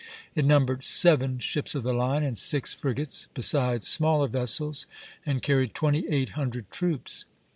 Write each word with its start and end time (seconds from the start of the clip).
It 0.33 0.45
numbered 0.45 0.83
seven 0.83 1.37
ships 1.37 1.75
of 1.75 1.83
the 1.83 1.93
line 1.93 2.23
and 2.23 2.35
six 2.35 2.73
frigates, 2.73 3.27
besides 3.35 3.87
smaller 3.87 4.27
vessels, 4.27 4.87
and 5.27 5.43
carried 5.43 5.75
twenty 5.75 6.07
eight 6.09 6.29
hundred 6.29 6.71
troops. 6.71 7.25